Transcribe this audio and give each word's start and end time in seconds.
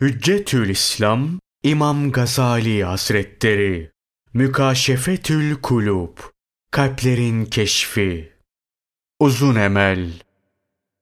Hüccetül 0.00 0.68
İslam 0.68 1.40
İmam 1.62 2.12
Gazali 2.12 2.84
Hazretleri 2.84 3.90
Mükaşefetül 4.34 5.54
Kulub 5.54 6.18
Kalplerin 6.70 7.44
Keşfi 7.44 8.32
Uzun 9.20 9.54
Emel 9.54 10.12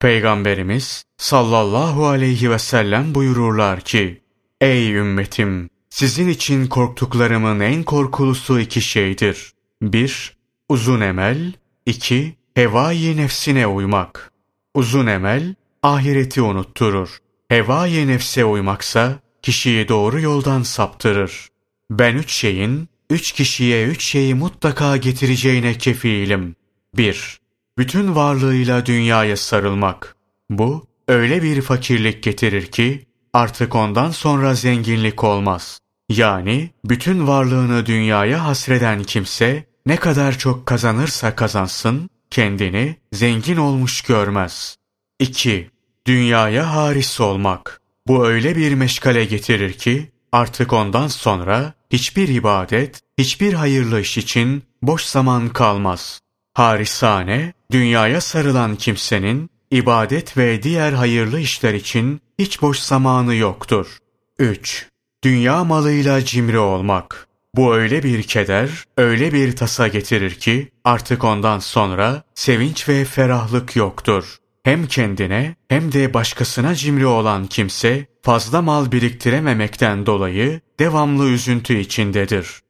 Peygamberimiz 0.01 1.05
sallallahu 1.17 2.07
aleyhi 2.07 2.51
ve 2.51 2.59
sellem 2.59 3.15
buyururlar 3.15 3.81
ki 3.81 4.23
Ey 4.61 4.95
ümmetim! 4.95 5.71
Sizin 5.91 6.29
için 6.29 6.67
korktuklarımın 6.67 7.61
en 7.61 7.83
korkulusu 7.83 8.61
iki 8.61 8.81
şeydir. 8.81 9.53
Bir, 9.83 10.37
uzun 10.69 11.01
emel. 11.01 11.53
iki 11.87 12.37
hevai 12.55 13.17
nefsine 13.17 13.67
uymak. 13.67 14.33
Uzun 14.75 15.07
emel, 15.07 15.55
ahireti 15.83 16.43
unutturur. 16.43 17.24
Hevai 17.49 18.07
nefse 18.07 18.45
uymaksa 18.45 19.19
kişiyi 19.43 19.89
doğru 19.89 20.21
yoldan 20.21 20.63
saptırır. 20.63 21.49
Ben 21.91 22.15
üç 22.17 22.33
şeyin, 22.33 22.89
üç 23.11 23.33
kişiye 23.33 23.87
üç 23.87 24.05
şeyi 24.05 24.35
mutlaka 24.35 24.97
getireceğine 24.97 25.79
kefilim. 25.79 26.57
1. 26.97 27.41
Bütün 27.79 28.15
varlığıyla 28.15 28.87
dünyaya 28.87 29.37
sarılmak. 29.37 30.17
Bu, 30.51 30.87
öyle 31.09 31.43
bir 31.43 31.63
fakirlik 31.63 32.23
getirir 32.23 32.67
ki, 32.67 33.07
artık 33.33 33.75
ondan 33.75 34.11
sonra 34.11 34.55
zenginlik 34.55 35.25
olmaz. 35.25 35.81
Yani, 36.09 36.71
bütün 36.85 37.27
varlığını 37.27 37.87
dünyaya 37.87 38.45
hasreden 38.45 39.03
kimse, 39.03 39.65
ne 39.87 39.97
kadar 39.97 40.39
çok 40.39 40.67
kazanırsa 40.67 41.37
kazansın, 41.37 42.11
kendini 42.31 42.97
zengin 43.13 43.57
olmuş 43.57 44.03
görmez. 44.03 44.77
2. 45.19 45.71
Dünyaya 46.07 46.75
haris 46.75 47.21
olmak. 47.21 47.81
Bu 48.07 48.27
öyle 48.27 48.57
bir 48.57 48.75
meşgale 48.75 49.25
getirir 49.25 49.73
ki 49.73 50.11
artık 50.33 50.73
ondan 50.73 51.09
sonra 51.09 51.73
hiçbir 51.93 52.29
ibadet, 52.29 53.01
hiçbir 53.19 53.53
hayırlı 53.53 54.01
iş 54.01 54.19
için 54.19 54.63
boş 54.83 55.03
zaman 55.03 55.49
kalmaz. 55.49 56.21
Harisane, 56.55 57.53
dünyaya 57.73 58.21
sarılan 58.21 58.77
kimsenin 58.77 59.51
ibadet 59.71 60.37
ve 60.37 60.63
diğer 60.63 60.93
hayırlı 60.93 61.41
işler 61.41 61.75
için 61.75 62.21
hiç 62.39 62.63
boş 62.63 62.79
zamanı 62.79 63.35
yoktur. 63.35 63.99
3. 64.39 64.89
Dünya 65.25 65.65
malıyla 65.65 66.25
cimri 66.25 66.59
olmak. 66.59 67.29
Bu 67.55 67.75
öyle 67.75 68.03
bir 68.03 68.23
keder, 68.23 68.71
öyle 68.97 69.33
bir 69.33 69.57
tasa 69.57 69.89
getirir 69.89 70.35
ki 70.35 70.69
artık 70.85 71.25
ondan 71.25 71.59
sonra 71.59 72.23
sevinç 72.35 72.89
ve 72.89 73.05
ferahlık 73.05 73.77
yoktur. 73.77 74.39
Hem 74.65 74.87
kendine 74.87 75.57
hem 75.69 75.93
de 75.93 76.15
başkasına 76.15 76.75
cimri 76.75 77.07
olan 77.07 77.47
kimse 77.47 78.07
fazla 78.23 78.63
mal 78.63 78.93
biriktirememekten 78.93 80.07
dolayı 80.07 80.61
devamlı 80.79 81.29
üzüntü 81.29 81.79
içindedir. 81.79 82.61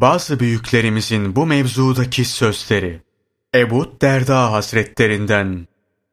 Bazı 0.00 0.40
büyüklerimizin 0.40 1.36
bu 1.36 1.46
mevzudaki 1.46 2.24
sözleri 2.24 3.02
Ebu 3.54 3.96
Derda 4.00 4.52
Hazretlerinden 4.52 5.68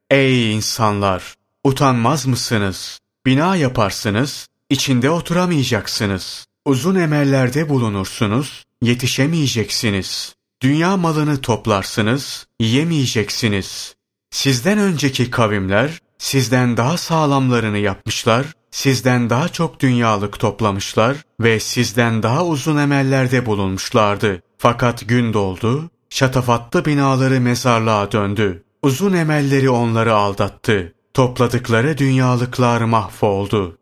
Ey 0.09 0.55
insanlar! 0.55 1.35
Utanmaz 1.63 2.25
mısınız? 2.25 2.99
Bina 3.25 3.55
yaparsınız, 3.55 4.47
içinde 4.69 5.09
oturamayacaksınız. 5.09 6.45
Uzun 6.65 6.95
emellerde 6.95 7.69
bulunursunuz, 7.69 8.63
yetişemeyeceksiniz. 8.81 10.35
Dünya 10.61 10.97
malını 10.97 11.41
toplarsınız, 11.41 12.47
yiyemeyeceksiniz. 12.59 13.95
Sizden 14.31 14.77
önceki 14.77 15.31
kavimler 15.31 15.99
sizden 16.17 16.77
daha 16.77 16.97
sağlamlarını 16.97 17.77
yapmışlar, 17.77 18.45
sizden 18.71 19.29
daha 19.29 19.49
çok 19.49 19.79
dünyalık 19.79 20.39
toplamışlar 20.39 21.17
ve 21.39 21.59
sizden 21.59 22.23
daha 22.23 22.45
uzun 22.45 22.77
emellerde 22.77 23.45
bulunmuşlardı. 23.45 24.41
Fakat 24.57 25.07
gün 25.07 25.33
doldu, 25.33 25.89
şatafatlı 26.09 26.85
binaları 26.85 27.41
mezarlığa 27.41 28.11
döndü. 28.11 28.63
Uzun 28.81 29.13
emelleri 29.13 29.69
onları 29.69 30.15
aldattı. 30.15 30.93
Topladıkları 31.13 31.97
dünyalıklar 31.97 32.81
mahvoldu. 32.81 33.77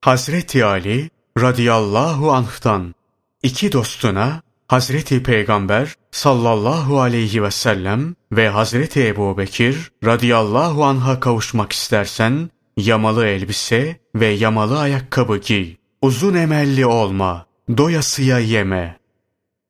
Hazreti 0.00 0.64
Ali 0.64 1.10
radıyallahu 1.38 2.32
anh'tan 2.32 2.94
iki 3.42 3.72
dostuna 3.72 4.42
Hazreti 4.68 5.22
Peygamber 5.22 5.94
sallallahu 6.10 7.00
aleyhi 7.00 7.42
ve 7.42 7.50
sellem 7.50 8.14
ve 8.32 8.48
Hazreti 8.48 9.06
Ebu 9.06 9.38
Bekir 9.38 9.92
radıyallahu 10.04 10.84
anh'a 10.84 11.20
kavuşmak 11.20 11.72
istersen 11.72 12.50
yamalı 12.76 13.26
elbise 13.26 14.00
ve 14.14 14.26
yamalı 14.26 14.78
ayakkabı 14.78 15.38
giy. 15.38 15.76
Uzun 16.02 16.34
emelli 16.34 16.86
olma, 16.86 17.46
doyasıya 17.76 18.38
yeme. 18.38 18.98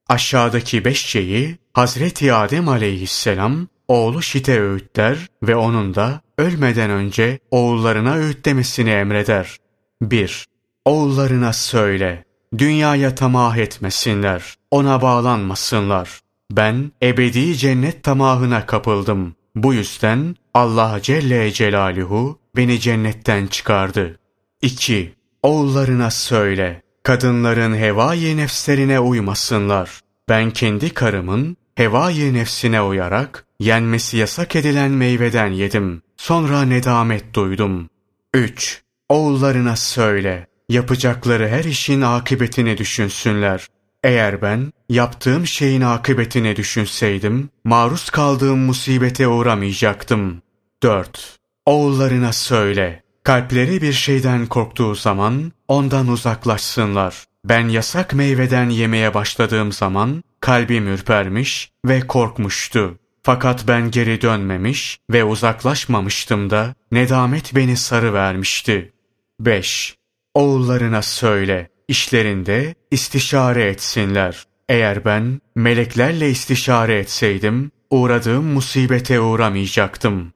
Aşağıdaki 0.09 0.85
beş 0.85 1.07
şeyi 1.07 1.59
Hazreti 1.73 2.33
Adem 2.33 2.69
aleyhisselam 2.69 3.69
oğlu 3.89 4.23
Şit'e 4.23 4.61
öğütler 4.61 5.19
ve 5.43 5.57
onun 5.57 5.95
da 5.95 6.21
ölmeden 6.39 6.91
önce 6.91 7.39
oğullarına 7.51 8.15
öğütlemesini 8.15 8.91
emreder. 8.91 9.57
1. 10.03 10.47
Oğullarına 10.85 11.53
söyle, 11.53 12.25
dünyaya 12.59 13.15
tamah 13.15 13.57
etmesinler, 13.57 14.55
ona 14.71 15.03
bağlanmasınlar. 15.03 16.21
Ben 16.51 16.93
ebedi 17.03 17.57
cennet 17.57 18.03
tamahına 18.03 18.67
kapıldım. 18.67 19.35
Bu 19.55 19.75
yüzden 19.75 20.37
Allah 20.55 20.99
Celle 21.03 21.53
Celaluhu 21.53 22.39
beni 22.57 22.81
cennetten 22.81 23.47
çıkardı. 23.47 24.19
2. 24.63 25.15
Oğullarına 25.43 26.11
söyle, 26.11 26.83
kadınların 27.03 27.77
hevai 27.77 28.37
nefslerine 28.37 29.01
uymasınlar. 29.01 30.01
Ben 30.29 30.51
kendi 30.51 30.95
karımın 30.95 31.57
hevai 31.75 32.35
nefsine 32.35 32.83
uyarak 32.83 33.47
yenmesi 33.61 34.17
yasak 34.17 34.57
edilen 34.57 34.91
meyveden 34.91 35.53
yedim. 35.53 36.03
Sonra 36.17 36.63
nedamet 36.63 37.35
duydum. 37.35 37.89
3. 38.35 38.83
Oğullarına 39.09 39.77
söyle, 39.77 40.47
yapacakları 40.69 41.49
her 41.49 41.65
işin 41.65 42.01
akıbetini 42.01 42.79
düşünsünler. 42.79 43.67
Eğer 44.05 44.43
ben 44.43 44.73
yaptığım 44.89 45.47
şeyin 45.47 45.81
akıbetini 45.81 46.57
düşünseydim, 46.57 47.51
maruz 47.65 48.11
kaldığım 48.11 48.59
musibete 48.59 49.29
uğramayacaktım. 49.29 50.43
4. 50.83 51.39
Oğullarına 51.67 52.33
söyle, 52.33 53.03
kalpleri 53.23 53.83
bir 53.83 53.93
şeyden 53.93 54.47
korktuğu 54.47 54.95
zaman 54.95 55.53
ondan 55.69 56.09
uzaklaşsınlar. 56.09 57.25
Ben 57.45 57.69
yasak 57.69 58.15
meyveden 58.15 58.69
yemeye 58.69 59.15
başladığım 59.15 59.73
zaman 59.73 60.23
kalbim 60.41 60.89
ürpermiş 60.89 61.71
ve 61.87 62.01
korkmuştu. 62.01 62.99
Fakat 63.23 63.69
ben 63.69 63.91
geri 63.91 64.21
dönmemiş 64.21 64.99
ve 65.11 65.25
uzaklaşmamıştım 65.25 66.51
da 66.51 66.75
nedamet 66.93 67.55
beni 67.55 67.77
sarı 67.77 68.15
vermişti. 68.15 68.93
5. 69.41 69.97
Oğullarına 70.37 71.03
söyle, 71.03 71.71
işlerinde 71.89 72.75
istişare 72.91 73.65
etsinler. 73.69 74.45
Eğer 74.69 75.05
ben 75.05 75.41
meleklerle 75.55 76.31
istişare 76.31 76.99
etseydim, 76.99 77.71
uğradığım 77.91 78.45
musibete 78.45 79.21
uğramayacaktım. 79.21 80.33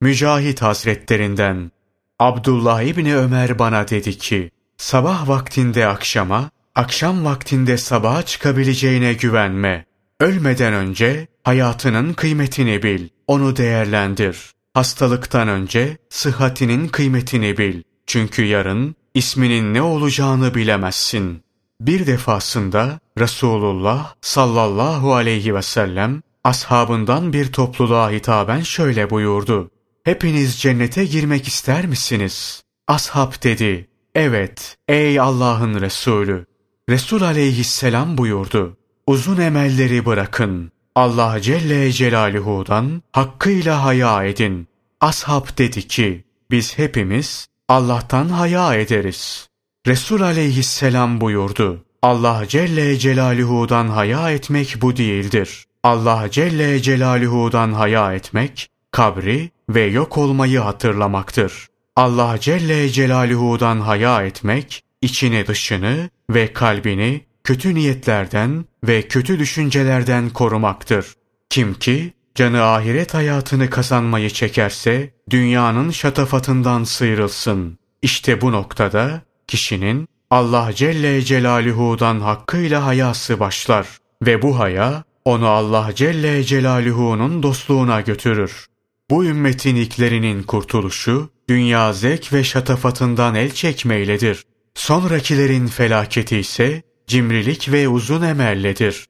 Mücahit 0.00 0.62
Hazretlerinden 0.62 1.70
Abdullah 2.18 2.82
İbni 2.82 3.16
Ömer 3.16 3.58
bana 3.58 3.88
dedi 3.88 4.18
ki, 4.18 4.50
sabah 4.76 5.28
vaktinde 5.28 5.86
akşama, 5.86 6.50
akşam 6.74 7.24
vaktinde 7.24 7.78
sabaha 7.78 8.22
çıkabileceğine 8.22 9.12
güvenme. 9.12 9.84
Ölmeden 10.20 10.72
önce 10.72 11.26
hayatının 11.44 12.12
kıymetini 12.12 12.82
bil, 12.82 13.08
onu 13.26 13.56
değerlendir. 13.56 14.52
Hastalıktan 14.74 15.48
önce 15.48 15.96
sıhhatinin 16.08 16.88
kıymetini 16.88 17.58
bil. 17.58 17.82
Çünkü 18.06 18.44
yarın 18.44 18.96
isminin 19.14 19.74
ne 19.74 19.82
olacağını 19.82 20.54
bilemezsin. 20.54 21.42
Bir 21.80 22.06
defasında 22.06 23.00
Resulullah 23.18 24.14
sallallahu 24.20 25.14
aleyhi 25.14 25.54
ve 25.54 25.62
sellem 25.62 26.22
ashabından 26.44 27.32
bir 27.32 27.52
topluluğa 27.52 28.10
hitaben 28.10 28.60
şöyle 28.60 29.10
buyurdu. 29.10 29.70
Hepiniz 30.04 30.60
cennete 30.60 31.04
girmek 31.04 31.48
ister 31.48 31.86
misiniz? 31.86 32.62
Ashab 32.88 33.32
dedi. 33.42 33.88
Evet, 34.14 34.76
ey 34.88 35.20
Allah'ın 35.20 35.80
Resulü. 35.80 36.46
Resul 36.88 37.22
aleyhisselam 37.22 38.18
buyurdu. 38.18 38.76
Uzun 39.06 39.40
emelleri 39.40 40.06
bırakın. 40.06 40.72
Allah 40.94 41.40
Celle 41.40 41.92
Celaluhu'dan 41.92 43.02
hakkıyla 43.12 43.84
haya 43.84 44.24
edin. 44.24 44.68
Ashab 45.00 45.58
dedi 45.58 45.88
ki, 45.88 46.24
biz 46.50 46.78
hepimiz 46.78 47.46
Allah'tan 47.68 48.28
haya 48.28 48.74
ederiz. 48.74 49.48
Resul 49.86 50.20
aleyhisselam 50.20 51.20
buyurdu. 51.20 51.84
Allah 52.02 52.44
Celle 52.48 52.98
Celaluhu'dan 52.98 53.88
haya 53.88 54.30
etmek 54.30 54.76
bu 54.80 54.96
değildir. 54.96 55.64
Allah 55.82 56.30
Celle 56.30 56.82
Celaluhu'dan 56.82 57.72
haya 57.72 58.14
etmek, 58.14 58.70
kabri 58.90 59.50
ve 59.68 59.82
yok 59.82 60.18
olmayı 60.18 60.58
hatırlamaktır. 60.58 61.66
Allah 61.96 62.40
Celle 62.40 62.88
Celaluhu'dan 62.88 63.80
haya 63.80 64.22
etmek, 64.22 64.84
içini 65.02 65.46
dışını 65.46 66.10
ve 66.30 66.52
kalbini 66.52 67.20
kötü 67.44 67.74
niyetlerden 67.74 68.64
ve 68.86 69.02
kötü 69.02 69.38
düşüncelerden 69.38 70.30
korumaktır. 70.30 71.14
Kim 71.50 71.74
ki 71.74 72.12
canı 72.34 72.62
ahiret 72.62 73.14
hayatını 73.14 73.70
kazanmayı 73.70 74.30
çekerse 74.30 75.14
dünyanın 75.30 75.90
şatafatından 75.90 76.84
sıyrılsın. 76.84 77.78
İşte 78.02 78.40
bu 78.40 78.52
noktada 78.52 79.22
kişinin 79.46 80.08
Allah 80.30 80.72
Celle 80.74 81.22
Celaluhu'dan 81.22 82.20
hakkıyla 82.20 82.86
hayası 82.86 83.40
başlar 83.40 83.88
ve 84.22 84.42
bu 84.42 84.58
haya 84.58 85.04
onu 85.24 85.48
Allah 85.48 85.90
Celle 85.94 86.44
Celaluhu'nun 86.44 87.42
dostluğuna 87.42 88.00
götürür. 88.00 88.66
Bu 89.10 89.24
ümmetin 89.24 89.76
ilklerinin 89.76 90.42
kurtuluşu 90.42 91.30
dünya 91.48 91.92
zevk 91.92 92.32
ve 92.32 92.44
şatafatından 92.44 93.34
el 93.34 93.50
çekmeyledir. 93.50 94.44
Sonrakilerin 94.74 95.66
felaketi 95.66 96.38
ise 96.38 96.82
cimrilik 97.06 97.72
ve 97.72 97.88
uzun 97.88 98.22
emelledir. 98.22 99.06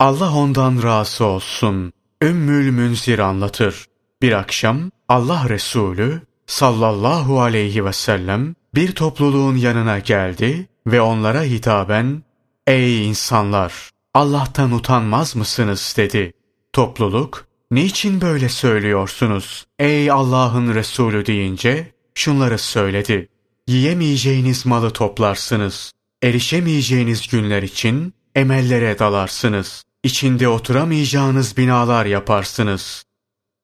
Allah 0.00 0.34
ondan 0.34 0.82
razı 0.82 1.24
olsun. 1.24 1.92
Ümmül 2.22 2.70
Münzir 2.70 3.18
anlatır. 3.18 3.86
Bir 4.22 4.32
akşam 4.32 4.90
Allah 5.08 5.48
Resulü 5.48 6.20
sallallahu 6.46 7.40
aleyhi 7.40 7.84
ve 7.84 7.92
sellem 7.92 8.54
bir 8.74 8.92
topluluğun 8.92 9.56
yanına 9.56 9.98
geldi 9.98 10.68
ve 10.86 11.00
onlara 11.00 11.42
hitaben 11.42 12.22
''Ey 12.66 13.08
insanlar! 13.08 13.90
Allah'tan 14.14 14.72
utanmaz 14.72 15.36
mısınız?'' 15.36 15.94
dedi. 15.96 16.32
Topluluk 16.72 17.46
''Niçin 17.70 18.20
böyle 18.20 18.48
söylüyorsunuz? 18.48 19.66
Ey 19.78 20.10
Allah'ın 20.10 20.74
Resulü!'' 20.74 21.26
deyince 21.26 21.92
şunları 22.14 22.58
söyledi. 22.58 23.28
Yiyemeyeceğiniz 23.66 24.66
malı 24.66 24.90
toplarsınız. 24.90 25.92
Erişemeyeceğiniz 26.22 27.28
günler 27.28 27.62
için 27.62 28.14
emellere 28.34 28.98
dalarsınız. 28.98 29.83
İçinde 30.04 30.48
oturamayacağınız 30.48 31.56
binalar 31.56 32.06
yaparsınız. 32.06 33.04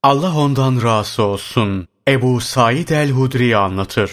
Allah 0.03 0.37
ondan 0.37 0.83
razı 0.83 1.23
olsun. 1.23 1.89
Ebu 2.09 2.41
Said 2.41 2.89
el-Hudri 2.89 3.57
anlatır. 3.57 4.11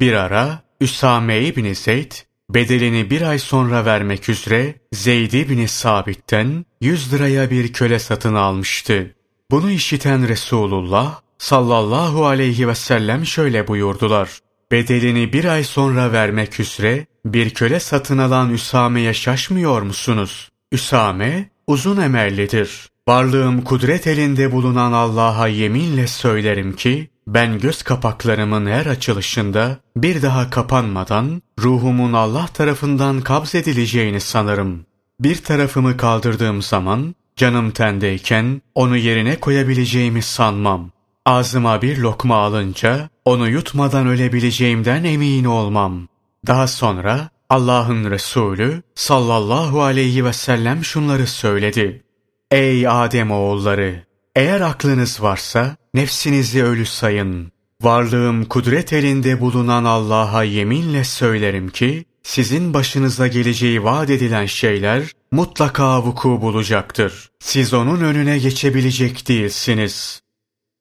Bir 0.00 0.12
ara 0.12 0.62
Üsame 0.80 1.40
İbni 1.40 1.74
Zeyd 1.74 2.12
bedelini 2.50 3.10
bir 3.10 3.22
ay 3.22 3.38
sonra 3.38 3.84
vermek 3.84 4.28
üzere 4.28 4.74
Zeyd 4.92 5.32
İbni 5.32 5.68
Sabit'ten 5.68 6.64
100 6.80 7.12
liraya 7.12 7.50
bir 7.50 7.72
köle 7.72 7.98
satın 7.98 8.34
almıştı. 8.34 9.14
Bunu 9.50 9.70
işiten 9.70 10.28
Resulullah 10.28 11.20
sallallahu 11.38 12.26
aleyhi 12.26 12.68
ve 12.68 12.74
sellem 12.74 13.26
şöyle 13.26 13.68
buyurdular. 13.68 14.38
Bedelini 14.72 15.32
bir 15.32 15.44
ay 15.44 15.64
sonra 15.64 16.12
vermek 16.12 16.60
üzere 16.60 17.06
bir 17.24 17.50
köle 17.50 17.80
satın 17.80 18.18
alan 18.18 18.50
Üsame'ye 18.50 19.14
şaşmıyor 19.14 19.82
musunuz? 19.82 20.48
Üsame 20.72 21.57
uzun 21.68 21.96
emellidir. 21.96 22.88
Varlığım 23.08 23.62
kudret 23.62 24.06
elinde 24.06 24.52
bulunan 24.52 24.92
Allah'a 24.92 25.48
yeminle 25.48 26.06
söylerim 26.06 26.76
ki 26.76 27.10
ben 27.26 27.58
göz 27.58 27.82
kapaklarımın 27.82 28.66
her 28.66 28.86
açılışında 28.86 29.76
bir 29.96 30.22
daha 30.22 30.50
kapanmadan 30.50 31.42
ruhumun 31.58 32.12
Allah 32.12 32.46
tarafından 32.46 33.20
kabz 33.20 33.54
edileceğini 33.54 34.20
sanırım. 34.20 34.86
Bir 35.20 35.36
tarafımı 35.36 35.96
kaldırdığım 35.96 36.62
zaman 36.62 37.14
canım 37.36 37.70
tendeyken 37.70 38.62
onu 38.74 38.96
yerine 38.96 39.36
koyabileceğimi 39.36 40.22
sanmam. 40.22 40.90
Ağzıma 41.26 41.82
bir 41.82 41.98
lokma 41.98 42.36
alınca 42.36 43.08
onu 43.24 43.48
yutmadan 43.48 44.06
ölebileceğimden 44.06 45.04
emin 45.04 45.44
olmam. 45.44 46.08
Daha 46.46 46.66
sonra 46.66 47.28
Allah'ın 47.50 48.10
Resulü 48.10 48.82
sallallahu 48.94 49.82
aleyhi 49.82 50.24
ve 50.24 50.32
sellem 50.32 50.84
şunları 50.84 51.26
söyledi. 51.26 52.02
Ey 52.50 52.88
Adem 52.88 53.30
oğulları! 53.30 54.02
Eğer 54.36 54.60
aklınız 54.60 55.22
varsa 55.22 55.76
nefsinizi 55.94 56.64
ölü 56.64 56.86
sayın. 56.86 57.52
Varlığım 57.82 58.44
kudret 58.44 58.92
elinde 58.92 59.40
bulunan 59.40 59.84
Allah'a 59.84 60.44
yeminle 60.44 61.04
söylerim 61.04 61.68
ki, 61.68 62.04
sizin 62.22 62.74
başınıza 62.74 63.26
geleceği 63.26 63.84
vaat 63.84 64.10
edilen 64.10 64.46
şeyler 64.46 65.02
mutlaka 65.32 66.02
vuku 66.02 66.42
bulacaktır. 66.42 67.30
Siz 67.40 67.74
onun 67.74 68.00
önüne 68.00 68.38
geçebilecek 68.38 69.28
değilsiniz. 69.28 70.20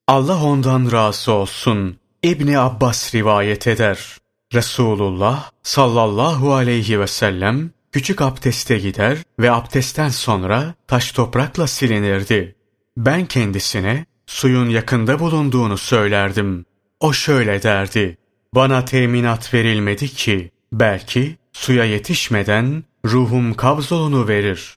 Allah 0.07 0.43
ondan 0.43 0.91
razı 0.91 1.31
olsun. 1.31 1.97
İbni 2.23 2.59
Abbas 2.59 3.15
rivayet 3.15 3.67
eder. 3.67 4.17
Resulullah 4.53 5.51
sallallahu 5.63 6.53
aleyhi 6.53 6.99
ve 6.99 7.07
sellem 7.07 7.71
küçük 7.91 8.21
abdeste 8.21 8.79
gider 8.79 9.17
ve 9.39 9.51
abdestten 9.51 10.09
sonra 10.09 10.73
taş 10.87 11.11
toprakla 11.11 11.67
silinirdi. 11.67 12.55
Ben 12.97 13.25
kendisine 13.25 14.05
suyun 14.27 14.69
yakında 14.69 15.19
bulunduğunu 15.19 15.77
söylerdim. 15.77 16.65
O 16.99 17.13
şöyle 17.13 17.63
derdi. 17.63 18.17
Bana 18.55 18.85
teminat 18.85 19.53
verilmedi 19.53 20.07
ki 20.07 20.51
belki 20.71 21.37
suya 21.53 21.85
yetişmeden 21.85 22.83
ruhum 23.05 23.53
kabzolunu 23.53 24.27
verir. 24.27 24.75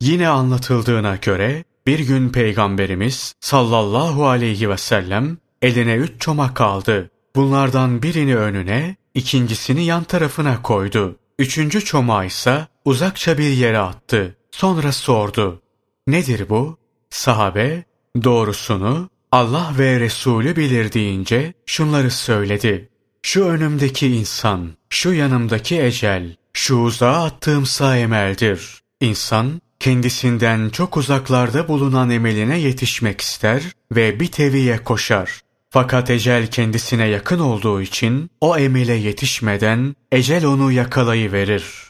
Yine 0.00 0.28
anlatıldığına 0.28 1.16
göre 1.16 1.64
bir 1.86 1.98
gün 1.98 2.28
Peygamberimiz 2.28 3.34
sallallahu 3.40 4.26
aleyhi 4.28 4.70
ve 4.70 4.76
sellem 4.76 5.38
eline 5.62 5.94
üç 5.94 6.20
çomak 6.20 6.60
aldı. 6.60 7.10
Bunlardan 7.36 8.02
birini 8.02 8.36
önüne, 8.36 8.96
ikincisini 9.14 9.84
yan 9.84 10.04
tarafına 10.04 10.62
koydu. 10.62 11.16
Üçüncü 11.38 11.84
çomağı 11.84 12.26
ise 12.26 12.66
uzakça 12.84 13.38
bir 13.38 13.50
yere 13.50 13.78
attı. 13.78 14.36
Sonra 14.50 14.92
sordu. 14.92 15.62
Nedir 16.06 16.48
bu? 16.48 16.78
Sahabe, 17.10 17.84
doğrusunu 18.24 19.10
Allah 19.32 19.72
ve 19.78 20.00
Resulü 20.00 20.56
bilir 20.56 20.92
deyince 20.92 21.52
şunları 21.66 22.10
söyledi. 22.10 22.88
Şu 23.22 23.44
önümdeki 23.44 24.06
insan, 24.08 24.70
şu 24.90 25.12
yanımdaki 25.12 25.82
ecel, 25.82 26.36
şu 26.52 26.76
uzağa 26.76 27.24
attığım 27.24 27.66
sağ 27.66 27.96
emeldir. 27.96 28.80
İnsan, 29.00 29.60
kendisinden 29.80 30.70
çok 30.70 30.96
uzaklarda 30.96 31.68
bulunan 31.68 32.10
emeline 32.10 32.58
yetişmek 32.58 33.20
ister 33.20 33.62
ve 33.92 34.20
bir 34.20 34.26
teviye 34.26 34.84
koşar. 34.84 35.40
Fakat 35.72 36.10
ecel 36.10 36.46
kendisine 36.46 37.06
yakın 37.06 37.38
olduğu 37.38 37.82
için 37.82 38.30
o 38.40 38.56
emele 38.58 38.94
yetişmeden 38.94 39.96
ecel 40.12 40.44
onu 40.46 40.72
yakalayıverir. 40.72 41.89